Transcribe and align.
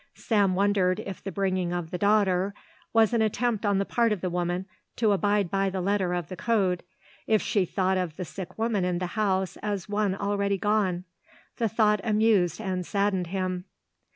Sam 0.15 0.55
wondered 0.55 0.99
if 0.99 1.23
the 1.23 1.31
bringing 1.31 1.71
of 1.71 1.91
the 1.91 1.97
daughter 1.99 2.55
was 2.91 3.13
an 3.13 3.21
attempt 3.21 3.67
on 3.67 3.77
the 3.77 3.85
part 3.85 4.11
of 4.11 4.21
the 4.21 4.31
woman 4.31 4.65
to 4.95 5.11
abide 5.11 5.51
by 5.51 5.69
the 5.69 5.79
letter 5.79 6.15
of 6.15 6.27
the 6.27 6.35
code, 6.35 6.81
if 7.27 7.39
she 7.39 7.65
thought 7.65 7.99
of 7.99 8.15
the 8.17 8.25
sick 8.25 8.57
woman 8.57 8.83
in 8.83 8.97
the 8.97 9.05
house 9.13 9.57
as 9.57 9.87
one 9.87 10.15
already 10.15 10.57
gone. 10.57 11.03
The 11.57 11.69
thought 11.69 12.01
amused 12.03 12.59
and 12.59 12.83
saddened 12.83 13.27
him. 13.27 13.65